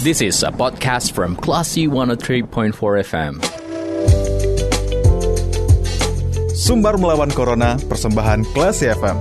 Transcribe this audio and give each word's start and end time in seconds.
This 0.00 0.24
is 0.24 0.40
a 0.40 0.48
podcast 0.48 1.12
from 1.12 1.36
Classy 1.36 1.84
103.4 1.84 2.72
FM. 3.04 3.36
Sumbar 6.56 6.96
melawan 6.96 7.28
Corona, 7.36 7.76
persembahan 7.84 8.48
Classy 8.56 8.88
FM. 8.88 9.20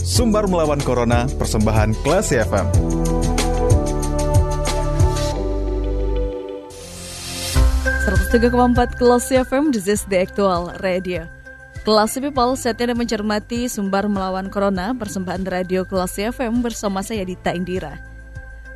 Sumbar 0.00 0.48
melawan 0.48 0.80
Corona, 0.80 1.28
persembahan 1.28 1.92
Classy 2.00 2.40
FM. 2.40 2.64
empat 8.32 8.96
Kelas 8.96 9.28
FM, 9.28 9.68
this 9.76 9.84
is 9.84 10.08
the 10.08 10.16
actual 10.24 10.72
radio. 10.80 11.28
Kelas 11.88 12.20
People, 12.20 12.52
saatnya 12.52 12.92
mencermati 12.92 13.64
sumber 13.64 14.12
melawan 14.12 14.52
Corona, 14.52 14.92
persembahan 14.92 15.40
radio 15.48 15.88
Kelas 15.88 16.20
FM 16.20 16.60
bersama 16.60 17.00
saya 17.00 17.24
Dita 17.24 17.56
Indira. 17.56 17.96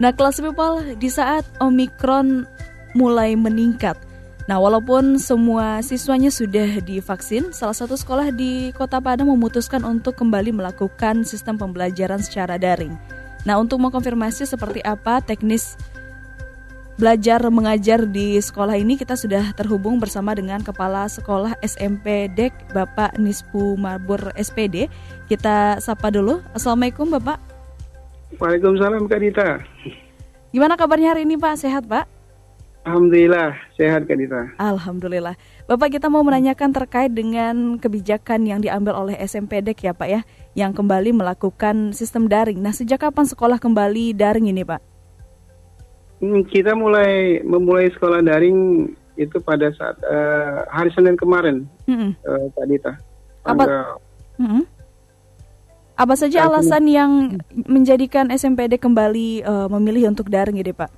Nah, 0.01 0.17
Kelas 0.17 0.41
People, 0.41 0.97
di 0.97 1.13
saat 1.13 1.45
Omikron 1.61 2.49
mulai 2.97 3.37
meningkat, 3.37 4.01
Nah, 4.49 4.57
walaupun 4.57 5.21
semua 5.21 5.85
siswanya 5.85 6.33
sudah 6.33 6.81
divaksin, 6.81 7.53
salah 7.53 7.77
satu 7.77 8.01
sekolah 8.01 8.33
di 8.33 8.73
Kota 8.73 8.97
Padang 8.97 9.29
memutuskan 9.29 9.85
untuk 9.85 10.17
kembali 10.17 10.49
melakukan 10.49 11.21
sistem 11.29 11.61
pembelajaran 11.61 12.25
secara 12.25 12.57
daring. 12.57 12.97
Nah, 13.45 13.61
untuk 13.61 13.77
mengkonfirmasi 13.77 14.49
seperti 14.49 14.81
apa 14.89 15.21
teknis 15.21 15.77
belajar 17.01 17.41
mengajar 17.49 18.05
di 18.05 18.37
sekolah 18.37 18.77
ini 18.77 19.01
kita 19.01 19.17
sudah 19.17 19.57
terhubung 19.57 19.97
bersama 19.97 20.37
dengan 20.37 20.61
Kepala 20.61 21.09
Sekolah 21.09 21.57
SMP 21.65 22.29
Dek 22.29 22.53
Bapak 22.77 23.17
Nispu 23.17 23.77
Marbur 23.81 24.33
SPD. 24.37 24.93
Kita 25.29 25.81
sapa 25.81 26.13
dulu. 26.13 26.45
Assalamualaikum 26.53 27.09
Bapak. 27.09 27.41
Waalaikumsalam 28.37 29.09
Kak 29.09 29.21
Dita. 29.21 29.49
Gimana 30.53 30.77
kabarnya 30.77 31.17
hari 31.17 31.25
ini 31.25 31.41
Pak? 31.41 31.57
Sehat 31.57 31.89
Pak? 31.89 32.05
Alhamdulillah 32.83 33.55
sehat 33.79 34.05
Kak 34.11 34.19
Dita. 34.19 34.53
Alhamdulillah. 34.59 35.39
Bapak 35.71 35.97
kita 35.97 36.11
mau 36.11 36.21
menanyakan 36.27 36.75
terkait 36.75 37.15
dengan 37.15 37.79
kebijakan 37.79 38.45
yang 38.45 38.61
diambil 38.61 38.99
oleh 38.99 39.17
SMP 39.23 39.63
Dek 39.63 39.81
ya 39.87 39.95
Pak 39.95 40.09
ya, 40.11 40.21
yang 40.53 40.75
kembali 40.77 41.15
melakukan 41.15 41.97
sistem 41.97 42.27
daring. 42.29 42.61
Nah 42.61 42.75
sejak 42.75 43.01
kapan 43.01 43.25
sekolah 43.25 43.63
kembali 43.63 44.13
daring 44.19 44.51
ini 44.51 44.67
Pak? 44.67 44.92
Hmm, 46.23 46.47
kita 46.47 46.79
mulai 46.79 47.43
memulai 47.43 47.91
sekolah 47.91 48.23
daring 48.23 48.87
itu 49.19 49.43
pada 49.43 49.75
saat 49.75 49.99
uh, 50.07 50.63
hari 50.71 50.95
Senin 50.95 51.19
kemarin, 51.19 51.67
mm-hmm. 51.91 52.11
uh, 52.23 52.47
Kak 52.55 52.67
Dita. 52.71 52.93
Apa? 53.43 53.99
Mm-hmm. 54.39 54.63
Apa 55.99 56.15
saja 56.15 56.47
alasan 56.47 56.87
yang 56.87 57.43
menjadikan 57.53 58.31
SMPD 58.31 58.79
kembali 58.79 59.43
uh, 59.43 59.67
memilih 59.75 60.15
untuk 60.15 60.31
daring 60.31 60.63
ini, 60.63 60.71
Pak? 60.71 60.95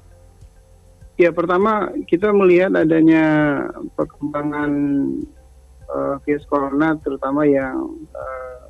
Ya, 1.17 1.33
pertama 1.33 1.89
kita 2.05 2.29
melihat 2.29 2.77
adanya 2.77 3.25
perkembangan 3.97 4.71
uh, 5.89 6.21
virus 6.21 6.45
corona, 6.53 7.01
terutama 7.01 7.49
yang 7.49 7.97
uh, 8.13 8.69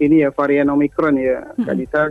ini 0.00 0.24
ya 0.24 0.32
varian 0.32 0.72
Omikron 0.72 1.20
ya, 1.20 1.52
mm-hmm. 1.52 1.64
Kak 1.68 1.76
Dita 1.76 2.02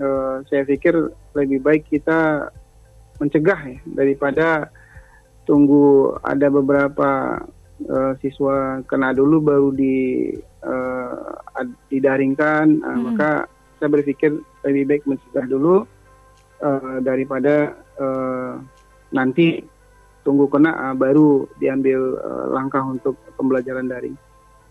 uh, 0.00 0.42
saya 0.48 0.62
pikir 0.64 0.94
lebih 1.34 1.62
baik 1.62 1.84
kita 1.90 2.50
mencegah 3.18 3.58
ya 3.66 3.78
daripada 3.98 4.70
tunggu 5.44 6.14
ada 6.22 6.46
beberapa 6.52 7.40
uh, 7.86 8.12
siswa 8.22 8.82
kena 8.86 9.14
dulu 9.14 9.42
baru 9.42 9.68
di 9.74 10.32
uh, 10.62 11.66
didaringkan. 11.90 12.66
Uh, 12.82 12.90
hmm. 12.94 13.02
maka 13.12 13.30
saya 13.78 13.88
berpikir 13.94 14.34
lebih 14.66 14.84
baik 14.90 15.02
mencegah 15.06 15.46
dulu 15.46 15.86
uh, 16.62 16.98
daripada 17.02 17.74
uh, 17.98 18.58
nanti 19.14 19.62
tunggu 20.26 20.50
kena 20.50 20.92
uh, 20.92 20.94
baru 20.98 21.46
diambil 21.56 22.18
uh, 22.20 22.46
langkah 22.52 22.82
untuk 22.82 23.16
pembelajaran 23.38 23.88
daring. 23.88 24.16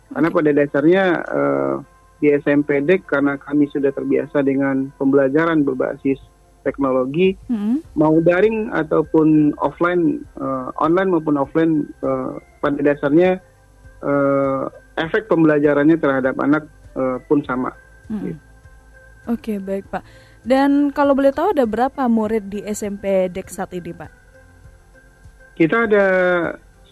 Karena 0.07 0.29
pada 0.31 0.49
dasarnya 0.55 1.05
uh, 1.27 1.75
di 2.17 2.33
SMP 2.33 2.81
DEK 2.81 3.05
karena 3.05 3.38
kami 3.38 3.69
sudah 3.69 3.94
terbiasa 3.94 4.41
dengan 4.41 4.89
pembelajaran 4.97 5.61
berbasis 5.61 6.17
teknologi, 6.67 7.39
hmm. 7.47 7.95
mau 7.95 8.19
daring 8.19 8.67
ataupun 8.75 9.55
offline, 9.63 10.19
uh, 10.35 10.73
online 10.83 11.16
maupun 11.16 11.39
offline, 11.39 11.88
uh, 12.03 12.35
pada 12.59 12.83
dasarnya 12.83 13.39
uh, 14.03 14.67
efek 15.00 15.31
pembelajarannya 15.31 15.95
terhadap 15.95 16.35
anak 16.44 16.67
uh, 17.00 17.23
pun 17.31 17.39
sama. 17.47 17.72
Hmm. 18.11 18.23
Gitu. 18.27 18.41
Oke, 19.27 19.56
okay, 19.56 19.57
baik 19.59 19.88
Pak. 19.88 20.03
Dan 20.47 20.95
kalau 20.95 21.11
boleh 21.11 21.35
tahu 21.35 21.51
ada 21.51 21.67
berapa 21.67 22.07
murid 22.07 22.47
di 22.47 22.63
SMP 22.67 23.27
DEK 23.27 23.47
saat 23.51 23.72
ini, 23.75 23.91
Pak? 23.91 24.11
Kita 25.59 25.83
ada 25.83 26.06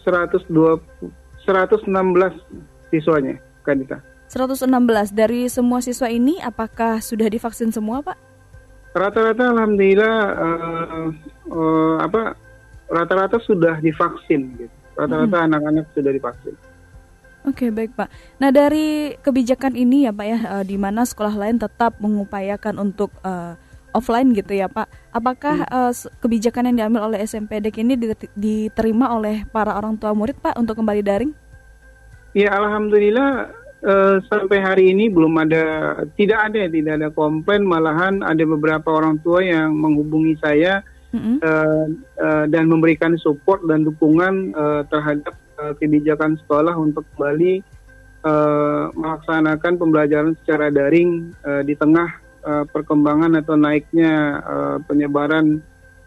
120, 0.04 0.52
116 0.52 1.88
siswanya, 2.92 3.40
Kanita. 3.64 4.15
116 4.26 5.14
dari 5.14 5.46
semua 5.46 5.78
siswa 5.78 6.10
ini 6.10 6.42
apakah 6.42 6.98
sudah 6.98 7.30
divaksin 7.30 7.70
semua, 7.70 8.02
Pak? 8.02 8.18
Rata-rata 8.96 9.52
alhamdulillah 9.52 10.16
uh, 10.34 11.06
uh, 11.52 11.96
apa 12.00 12.34
rata-rata 12.90 13.38
sudah 13.44 13.78
divaksin 13.78 14.56
gitu. 14.58 14.76
Rata-rata 14.96 15.36
hmm. 15.36 15.46
anak-anak 15.52 15.84
sudah 15.92 16.10
divaksin. 16.10 16.54
Oke, 17.46 17.68
okay, 17.68 17.70
baik, 17.70 17.94
Pak. 17.94 18.10
Nah, 18.42 18.50
dari 18.50 19.14
kebijakan 19.22 19.78
ini 19.78 20.08
ya, 20.08 20.10
Pak 20.10 20.26
ya, 20.26 20.38
uh, 20.58 20.64
di 20.66 20.74
mana 20.74 21.06
sekolah 21.06 21.30
lain 21.38 21.62
tetap 21.62 21.94
mengupayakan 22.02 22.74
untuk 22.82 23.14
uh, 23.22 23.54
offline 23.94 24.34
gitu 24.34 24.58
ya, 24.58 24.66
Pak. 24.66 24.90
Apakah 25.14 25.62
hmm. 25.62 25.70
uh, 25.70 25.92
kebijakan 26.18 26.72
yang 26.72 26.76
diambil 26.82 27.06
oleh 27.06 27.22
SMPDK 27.22 27.86
ini 27.86 27.94
diterima 28.34 29.14
oleh 29.14 29.46
para 29.54 29.78
orang 29.78 29.94
tua 29.94 30.10
murid, 30.10 30.34
Pak, 30.42 30.58
untuk 30.58 30.74
kembali 30.74 31.06
daring? 31.06 31.32
Ya, 32.34 32.50
alhamdulillah 32.50 33.65
uh, 33.84 34.22
sampai 34.30 34.58
hari 34.62 34.94
ini 34.94 35.10
belum 35.12 35.36
ada 35.42 35.64
tidak 36.16 36.52
ada 36.52 36.70
tidak 36.70 36.92
ada 37.02 37.08
komplain 37.12 37.66
malahan 37.66 38.24
ada 38.24 38.44
beberapa 38.46 38.88
orang 38.94 39.20
tua 39.20 39.44
yang 39.44 39.74
menghubungi 39.76 40.38
saya 40.40 40.80
mm-hmm. 41.12 41.36
uh, 41.42 41.86
uh, 42.22 42.44
dan 42.48 42.70
memberikan 42.70 43.18
support 43.20 43.60
dan 43.68 43.84
dukungan 43.84 44.56
uh, 44.56 44.82
terhadap 44.88 45.34
uh, 45.60 45.72
kebijakan 45.76 46.38
sekolah 46.44 46.72
untuk 46.78 47.04
kembali 47.14 47.60
uh, 48.24 48.92
melaksanakan 48.94 49.72
pembelajaran 49.76 50.32
secara 50.44 50.72
daring 50.72 51.32
uh, 51.44 51.60
di 51.66 51.74
tengah 51.76 52.08
uh, 52.46 52.64
perkembangan 52.70 53.38
atau 53.40 53.58
naiknya 53.58 54.40
uh, 54.44 54.76
penyebaran 54.84 55.60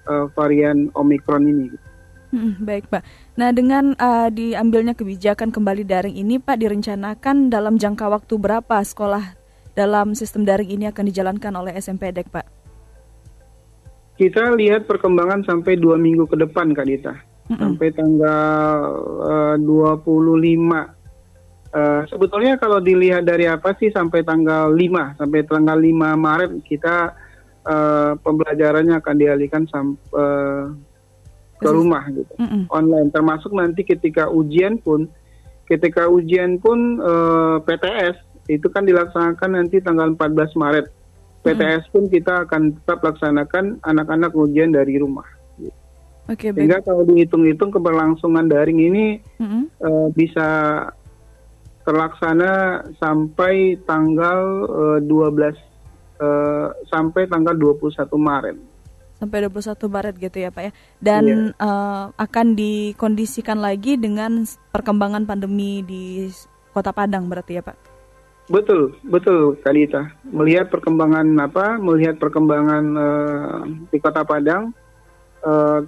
uh, 0.07 0.25
varian 0.33 0.89
Omikron 0.95 1.45
ini. 1.45 1.67
Hmm, 2.29 2.61
baik 2.61 2.93
Pak. 2.93 3.01
Nah 3.41 3.49
dengan 3.49 3.97
uh, 3.97 4.29
diambilnya 4.29 4.93
kebijakan 4.93 5.49
kembali 5.49 5.81
daring 5.81 6.13
ini 6.13 6.37
Pak 6.37 6.61
direncanakan 6.61 7.49
dalam 7.49 7.81
jangka 7.81 8.05
waktu 8.05 8.37
berapa 8.37 8.85
sekolah 8.85 9.33
dalam 9.73 10.13
sistem 10.13 10.45
daring 10.45 10.69
ini 10.69 10.85
akan 10.93 11.09
dijalankan 11.09 11.53
oleh 11.57 11.73
SMP 11.81 12.13
Dek 12.13 12.29
Pak? 12.29 12.45
Kita 14.19 14.53
lihat 14.53 14.85
perkembangan 14.85 15.47
sampai 15.47 15.79
dua 15.79 15.97
minggu 15.97 16.29
ke 16.29 16.37
depan 16.37 16.75
Kak 16.77 16.85
Dita. 16.85 17.13
Mm 17.49 17.55
-mm. 17.55 17.59
Sampai 17.65 17.87
tanggal 17.97 18.77
uh, 19.25 19.55
25 19.57 20.99
Uh, 21.69 22.01
sebetulnya 22.09 22.57
kalau 22.57 22.81
dilihat 22.81 23.29
dari 23.29 23.45
apa 23.45 23.77
sih 23.77 23.93
sampai 23.93 24.25
tanggal 24.25 24.73
5 24.73 25.21
sampai 25.21 25.45
tanggal 25.45 25.77
5 25.77 26.17
Maret 26.17 26.51
kita 26.65 27.13
uh, 27.61 28.17
pembelajarannya 28.25 28.97
akan 28.97 29.15
dialihkan 29.21 29.69
sampai 29.69 30.01
uh, 30.17 30.73
ke 31.59 31.69
rumah 31.69 32.03
gitu 32.09 32.33
mm 32.39 32.47
-mm. 32.47 32.63
online 32.71 33.09
termasuk 33.11 33.51
nanti 33.51 33.83
ketika 33.83 34.31
ujian 34.31 34.79
pun 34.79 35.11
ketika 35.67 36.07
ujian 36.09 36.57
pun 36.57 36.97
uh, 37.03 37.59
eh, 37.61 37.67
PTS 37.67 38.15
itu 38.49 38.65
kan 38.73 38.87
dilaksanakan 38.87 39.51
nanti 39.53 39.77
tanggal 39.83 40.15
14 40.17 40.57
Maret 40.57 40.87
PTS 41.45 41.85
mm. 41.85 41.91
pun 41.93 42.03
kita 42.09 42.33
akan 42.47 42.61
tetap 42.81 42.99
laksanakan 43.05 43.77
anak-anak 43.85 44.31
ujian 44.33 44.73
dari 44.73 44.97
rumah 44.97 45.27
gitu. 45.61 45.75
okay, 46.25 46.49
sehingga 46.55 46.81
kalau 46.81 47.05
dihitung-hitung 47.05 47.69
keberlangsungan 47.69 48.49
daring 48.49 48.79
ini 48.81 49.05
mm 49.37 49.45
-hmm. 49.45 49.63
uh, 49.83 50.07
bisa 50.15 50.47
terlaksana 51.85 52.85
sampai 52.97 53.77
tanggal 53.85 54.39
uh, 54.67 54.99
12 55.01 55.53
uh, 56.21 56.67
sampai 56.87 57.25
tanggal 57.27 57.53
21 57.55 58.09
Maret 58.15 58.68
sampai 59.19 59.45
21 59.51 59.75
Maret 59.91 60.15
gitu 60.17 60.37
ya 60.39 60.49
Pak 60.49 60.63
ya. 60.63 60.71
Dan 61.03 61.23
yeah. 61.27 61.39
Iya. 61.59 61.67
uh, 61.67 62.03
akan 62.15 62.47
dikondisikan 62.55 63.59
lagi 63.59 63.99
dengan 63.99 64.47
perkembangan 64.71 65.27
pandemi 65.27 65.83
di 65.83 66.31
Kota 66.71 66.95
Padang 66.95 67.27
berarti 67.27 67.59
ya 67.59 67.63
Pak. 67.63 67.77
Betul, 68.49 68.97
betul 69.05 69.61
Kalita. 69.61 70.09
Melihat 70.25 70.73
perkembangan 70.73 71.27
apa? 71.37 71.77
Melihat 71.77 72.17
perkembangan 72.17 72.83
uh, 72.97 73.61
di 73.93 73.97
Kota 74.01 74.25
Padang 74.25 74.73
uh, 75.45 75.85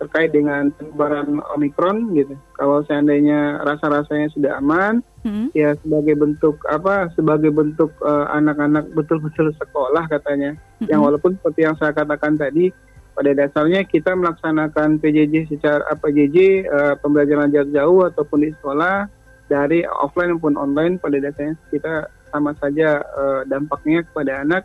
terkait 0.00 0.32
dengan 0.32 0.72
penyebaran 0.72 1.44
Omikron 1.52 2.16
gitu. 2.16 2.32
Kalau 2.56 2.80
seandainya 2.88 3.60
rasa-rasanya 3.60 4.32
sudah 4.32 4.56
aman, 4.56 5.04
hmm. 5.26 5.52
ya 5.52 5.76
sebagai 5.80 6.14
bentuk 6.16 6.60
apa? 6.68 7.08
Sebagai 7.14 7.50
bentuk 7.52 7.90
uh, 8.04 8.28
anak-anak 8.34 8.90
betul-betul 8.94 9.52
sekolah 9.56 10.06
katanya. 10.08 10.56
Hmm. 10.80 10.88
Yang 10.88 11.00
walaupun 11.00 11.32
seperti 11.40 11.60
yang 11.66 11.76
saya 11.76 11.92
katakan 11.92 12.36
tadi, 12.38 12.72
pada 13.14 13.30
dasarnya 13.36 13.84
kita 13.84 14.16
melaksanakan 14.16 15.02
PJJ 15.02 15.50
secara 15.52 15.84
apa 15.90 16.08
PJJ 16.08 16.66
uh, 16.70 16.94
pembelajaran 17.04 17.52
jarak 17.52 17.70
jauh 17.74 18.06
ataupun 18.06 18.48
di 18.48 18.50
sekolah 18.56 19.10
dari 19.50 19.82
offline 19.84 20.38
maupun 20.38 20.54
online 20.54 20.96
pada 20.96 21.18
dasarnya 21.18 21.58
kita 21.74 22.06
sama 22.30 22.54
saja 22.62 23.02
uh, 23.18 23.42
dampaknya 23.44 24.06
kepada 24.06 24.46
anak 24.46 24.62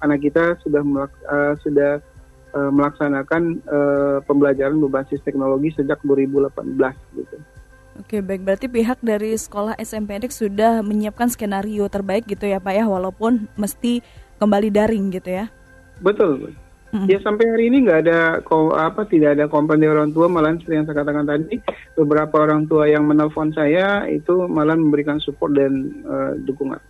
karena 0.00 0.16
kita 0.16 0.44
sudah 0.64 0.82
uh, 1.28 1.54
sudah 1.60 2.00
uh, 2.56 2.70
melaksanakan 2.72 3.60
uh, 3.68 4.18
pembelajaran 4.24 4.80
berbasis 4.80 5.20
teknologi 5.26 5.74
sejak 5.76 6.00
2018 6.06 6.56
gitu. 7.18 7.36
Oke 8.00 8.24
baik 8.24 8.48
berarti 8.48 8.64
pihak 8.64 9.04
dari 9.04 9.36
sekolah 9.36 9.76
SMP 9.76 10.16
SMPDek 10.16 10.32
sudah 10.32 10.80
menyiapkan 10.80 11.28
skenario 11.28 11.84
terbaik 11.92 12.24
gitu 12.24 12.48
ya 12.48 12.56
Pak 12.56 12.72
ya 12.72 12.88
walaupun 12.88 13.44
mesti 13.60 14.00
kembali 14.40 14.72
daring 14.72 15.12
gitu 15.12 15.44
ya. 15.44 15.52
Betul. 16.00 16.56
Mm-hmm. 16.90 17.06
Ya 17.12 17.18
sampai 17.20 17.44
hari 17.44 17.68
ini 17.68 17.84
nggak 17.84 18.00
ada 18.08 18.18
apa 18.80 19.04
tidak 19.04 19.36
ada 19.36 19.52
komplain 19.52 19.84
dari 19.84 19.92
orang 19.92 20.16
tua 20.16 20.32
malah 20.32 20.56
seperti 20.56 20.80
yang 20.80 20.86
saya 20.88 20.96
katakan 21.04 21.28
tadi 21.28 21.60
beberapa 21.94 22.34
orang 22.40 22.64
tua 22.66 22.88
yang 22.88 23.04
menelpon 23.04 23.52
saya 23.52 24.08
itu 24.08 24.48
malah 24.48 24.74
memberikan 24.74 25.20
support 25.20 25.52
dan 25.52 25.92
uh, 26.08 26.32
dukungan. 26.40 26.80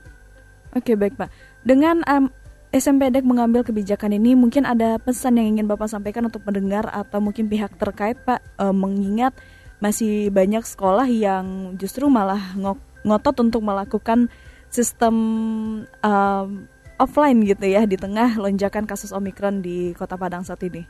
Oke 0.78 0.94
baik 0.94 1.18
Pak. 1.18 1.28
Dengan 1.66 2.06
um, 2.06 2.30
SMP 2.70 3.10
Dek 3.10 3.26
mengambil 3.26 3.66
kebijakan 3.66 4.14
ini 4.14 4.38
mungkin 4.38 4.62
ada 4.62 4.94
pesan 5.02 5.42
yang 5.42 5.58
ingin 5.58 5.66
Bapak 5.66 5.90
sampaikan 5.90 6.30
untuk 6.30 6.46
pendengar 6.46 6.86
atau 6.86 7.18
mungkin 7.18 7.50
pihak 7.50 7.74
terkait 7.74 8.14
Pak 8.22 8.38
e, 8.62 8.66
mengingat 8.70 9.34
masih 9.80 10.28
banyak 10.28 10.62
sekolah 10.62 11.08
yang 11.08 11.76
justru 11.80 12.06
malah 12.06 12.52
ngotot 13.04 13.36
untuk 13.40 13.64
melakukan 13.64 14.28
sistem 14.68 15.16
uh, 16.04 16.46
offline 17.00 17.42
gitu 17.42 17.64
ya 17.64 17.88
di 17.88 17.96
tengah 17.96 18.36
lonjakan 18.36 18.84
kasus 18.84 19.10
Omikron 19.10 19.64
di 19.64 19.96
Kota 19.96 20.20
Padang 20.20 20.44
saat 20.44 20.60
ini. 20.62 20.84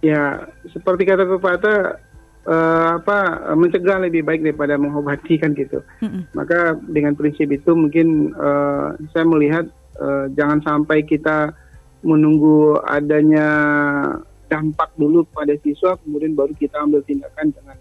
Ya, 0.00 0.48
seperti 0.72 1.04
kata 1.04 1.28
pepatah 1.28 2.00
uh, 2.48 2.88
apa 2.96 3.18
mencegah 3.54 4.00
lebih 4.00 4.24
baik 4.24 4.40
daripada 4.40 4.80
mengobati 4.80 5.36
kan 5.36 5.52
gitu. 5.52 5.84
Mm 6.00 6.08
-mm. 6.08 6.22
Maka 6.32 6.80
dengan 6.88 7.12
prinsip 7.12 7.50
itu 7.52 7.76
mungkin 7.76 8.32
uh, 8.34 8.96
saya 9.12 9.24
melihat 9.28 9.68
uh, 10.00 10.32
jangan 10.32 10.64
sampai 10.64 11.04
kita 11.04 11.52
menunggu 12.06 12.78
adanya 12.86 13.48
dampak 14.48 14.90
dulu 14.96 15.28
pada 15.30 15.52
siswa 15.60 15.94
kemudian 16.00 16.32
baru 16.32 16.56
kita 16.56 16.80
ambil 16.80 17.04
tindakan 17.04 17.52
dengan 17.52 17.76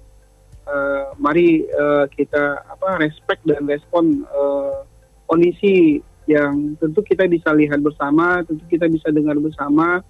uh, 0.68 1.16
mari 1.18 1.64
uh, 1.72 2.06
kita 2.12 2.62
apa 2.68 3.00
respect 3.00 3.42
dan 3.48 3.64
respon 3.66 4.28
uh, 4.30 4.84
kondisi 5.28 6.04
yang 6.28 6.76
tentu 6.78 7.00
kita 7.02 7.24
bisa 7.26 7.56
lihat 7.56 7.80
bersama, 7.80 8.44
tentu 8.44 8.68
kita 8.68 8.92
bisa 8.92 9.08
dengar 9.16 9.40
bersama 9.40 10.04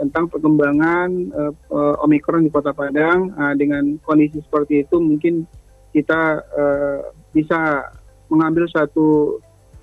tentang 0.00 0.30
perkembangan 0.32 1.08
uh, 1.36 2.04
Omikron 2.04 2.48
di 2.48 2.50
Kota 2.50 2.72
Padang. 2.72 3.36
Uh, 3.36 3.52
dengan 3.52 4.00
kondisi 4.00 4.40
seperti 4.40 4.88
itu 4.88 4.96
mungkin 4.96 5.44
kita 5.92 6.40
uh, 6.40 7.00
bisa 7.36 7.92
mengambil 8.32 8.64
satu 8.72 9.38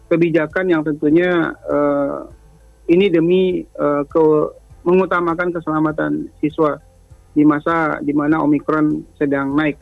kebijakan 0.09 0.69
yang 0.73 0.81
tentunya 0.81 1.53
uh, 1.69 2.29
ini 2.89 3.09
demi 3.09 3.65
uh, 3.77 4.05
ke 4.05 4.21
mengutamakan 4.85 5.49
keselamatan 5.49 6.29
siswa 6.39 6.77
di 7.35 7.43
masa 7.43 7.99
di 7.99 8.15
mana 8.15 8.39
Omikron 8.39 9.03
sedang 9.19 9.51
naik. 9.57 9.75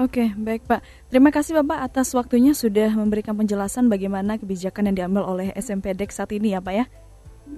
Oke, 0.00 0.32
baik 0.32 0.64
Pak. 0.64 0.80
Terima 1.12 1.28
kasih 1.28 1.60
Bapak 1.60 1.90
atas 1.90 2.14
waktunya 2.16 2.54
sudah 2.54 2.88
memberikan 2.94 3.36
penjelasan 3.36 3.90
bagaimana 3.90 4.38
kebijakan 4.38 4.92
yang 4.92 4.96
diambil 4.96 5.26
oleh 5.26 5.52
SMP 5.58 5.92
Dek 5.92 6.14
saat 6.14 6.30
ini 6.32 6.54
ya 6.54 6.62
Pak 6.62 6.74
ya. 6.76 6.84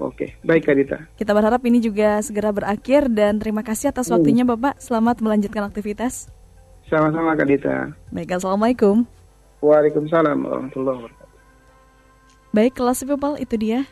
Oke, 0.01 0.35
baik 0.41 0.65
Kadita. 0.65 1.05
Kita 1.21 1.37
berharap 1.37 1.61
ini 1.69 1.79
juga 1.79 2.17
segera 2.25 2.49
berakhir 2.49 3.13
dan 3.13 3.37
terima 3.37 3.61
kasih 3.61 3.93
atas 3.93 4.09
hmm. 4.09 4.15
waktunya 4.17 4.45
Bapak. 4.49 4.81
Selamat 4.81 5.21
melanjutkan 5.21 5.69
aktivitas. 5.69 6.33
Sama-sama 6.89 7.37
Kadita. 7.37 7.93
Baik, 8.09 8.41
Assalamualaikum. 8.41 9.05
Waalaikumsalam 9.63 10.43
warahmatullahi 10.43 10.97
wabarakatuh. 10.99 11.39
Baik, 12.57 12.73
kelas 12.75 13.05
people 13.05 13.37
itu 13.39 13.55
dia 13.55 13.87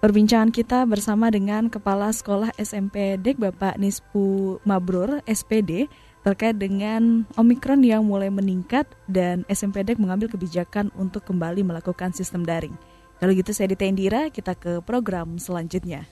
perbincangan 0.00 0.52
kita 0.52 0.84
bersama 0.84 1.32
dengan 1.32 1.68
Kepala 1.72 2.12
Sekolah 2.12 2.52
SMP 2.60 3.16
Dek 3.16 3.40
Bapak 3.40 3.80
Nispu 3.80 4.58
Mabrur 4.62 5.24
SPD 5.24 5.88
terkait 6.26 6.58
dengan 6.58 7.22
Omikron 7.38 7.86
yang 7.86 8.02
mulai 8.02 8.28
meningkat 8.34 8.90
dan 9.06 9.46
SMP 9.46 9.86
Dek 9.86 10.02
mengambil 10.02 10.26
kebijakan 10.26 10.90
untuk 10.98 11.22
kembali 11.22 11.62
melakukan 11.62 12.10
sistem 12.10 12.42
daring. 12.42 12.74
Kalau 13.22 13.32
gitu 13.32 13.54
saya 13.54 13.72
Dita 13.72 13.86
Indira, 13.86 14.28
kita 14.28 14.52
ke 14.58 14.82
program 14.84 15.40
selanjutnya. 15.40 16.04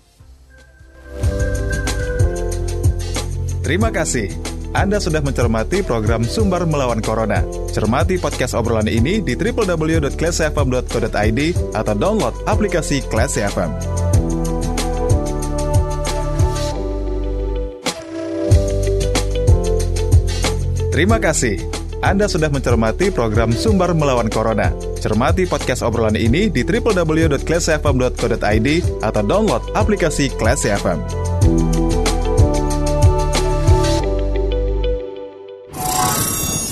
Terima 3.65 3.89
kasih. 3.89 4.54
Anda 4.75 4.99
sudah 4.99 5.23
mencermati 5.23 5.87
program 5.87 6.27
Sumber 6.27 6.67
Melawan 6.67 6.99
Corona. 6.99 7.47
Cermati 7.71 8.19
podcast 8.19 8.59
obrolan 8.59 8.91
ini 8.91 9.23
di 9.23 9.39
www.classfm.co.id 9.39 11.41
atau 11.79 11.95
download 11.95 12.35
aplikasi 12.43 13.07
Classy 13.07 13.47
FM. 13.47 13.71
Terima 20.91 21.23
kasih. 21.23 21.55
Anda 22.03 22.27
sudah 22.27 22.51
mencermati 22.51 23.15
program 23.15 23.55
Sumber 23.55 23.95
Melawan 23.95 24.27
Corona. 24.27 24.75
Cermati 24.99 25.47
podcast 25.47 25.87
obrolan 25.87 26.19
ini 26.19 26.51
di 26.51 26.67
www.classfm.co.id 26.67 28.69
atau 29.07 29.23
download 29.23 29.63
aplikasi 29.79 30.35
Classy 30.35 30.75
FM. 30.75 30.99